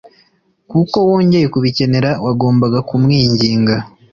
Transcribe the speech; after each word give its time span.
kuko 0.71 0.95
wongeye 1.09 1.45
kubikenera, 1.53 2.09
wagomba 2.25 2.65
kumwinginga 2.89 3.75